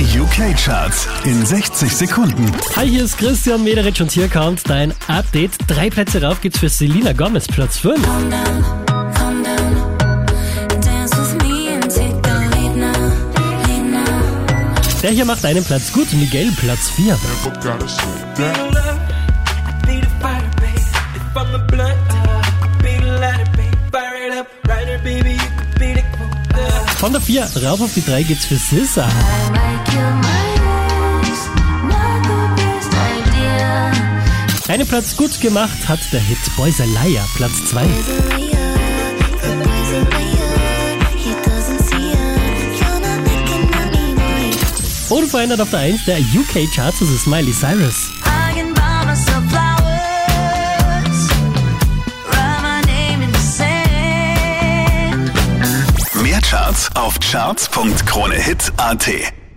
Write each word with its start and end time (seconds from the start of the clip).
Die 0.00 0.18
UK-Charts 0.18 1.08
in 1.24 1.44
60 1.44 1.94
Sekunden. 1.94 2.50
Hi, 2.74 2.88
hier 2.88 3.04
ist 3.04 3.18
Christian 3.18 3.62
Mederitsch 3.62 4.00
und 4.00 4.10
hier 4.10 4.28
kommt 4.28 4.66
dein 4.66 4.94
Update. 5.08 5.50
Drei 5.66 5.90
Plätze 5.90 6.22
rauf 6.22 6.40
geht's 6.40 6.58
für 6.58 6.70
Selena 6.70 7.12
Gomez, 7.12 7.46
Platz 7.46 7.76
5. 7.76 8.02
Calm 8.02 8.30
down, 8.30 8.64
calm 9.12 9.44
down. 9.44 9.98
Dance 10.80 11.14
with 11.18 11.34
me 11.42 11.74
and 11.74 11.82
take 11.82 12.16
the 12.22 12.32
lead 12.56 12.76
now, 12.76 12.92
lead 13.66 13.92
now. 13.92 15.02
Der 15.02 15.10
hier 15.10 15.26
macht 15.26 15.44
einen 15.44 15.62
Platz 15.62 15.92
gut, 15.92 16.10
Miguel, 16.14 16.50
Platz 16.52 16.88
4. 16.96 17.04
Never 17.04 17.60
gotta 17.60 17.86
slow 17.86 18.06
down. 18.38 18.72
love. 18.72 18.98
I 19.66 19.86
need 19.86 20.04
a 20.04 20.08
fire, 20.18 20.50
babe. 20.56 20.78
If 21.14 21.36
I'm 21.36 21.54
a 21.54 21.58
blunt, 21.66 21.94
I 22.08 22.42
could 22.62 22.82
be 22.82 23.04
the 23.04 23.18
lighter, 23.20 23.50
babe. 23.54 23.74
Fire 23.92 24.16
it 24.26 24.38
up, 24.38 24.46
brighter, 24.62 24.98
baby. 25.04 25.32
You 25.32 25.50
could 25.58 25.78
be 25.78 25.92
the 25.92 26.02
quota. 26.16 26.86
Von 26.96 27.12
der 27.12 27.20
4 27.20 27.46
rauf 27.64 27.82
auf 27.82 27.92
die 27.92 28.02
3 28.02 28.22
geht's 28.22 28.46
für 28.46 28.56
SZA. 28.56 29.06
Einen 34.70 34.86
Platz 34.86 35.16
gut 35.16 35.40
gemacht 35.40 35.88
hat 35.88 35.98
der 36.12 36.20
Hit 36.20 36.38
Boys 36.56 36.80
a 36.80 36.84
Liar, 36.84 37.26
Platz 37.34 37.64
2. 37.70 37.82
Boy's 37.82 38.08
a 38.08 38.12
liar, 38.28 38.70
the 39.42 39.56
boy's 39.56 39.92
a 39.92 39.98
liar. 40.10 40.54
He 41.16 41.34
doesn't 41.42 41.80
see 41.80 42.12
ya. 42.12 42.18
You're 42.78 43.00
not 43.00 43.18
looking 43.26 43.66
at 43.74 43.90
me, 43.90 44.14
boy. 44.14 44.54
Unverändert 45.18 45.60
auf 45.60 45.70
der 45.70 45.80
1 45.80 46.04
der 46.04 46.20
UK-Charts 46.20 47.00
ist 47.00 47.26
Miley 47.26 47.52
Cyrus. 47.52 48.12
Mehr 56.22 56.40
Charts 56.42 56.88
auf 56.94 57.18
charts.kronehit.at. 57.18 59.39